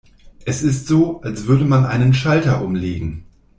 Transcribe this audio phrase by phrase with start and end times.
[0.47, 3.27] Es ist so, als würde man einen Schalter umlegen.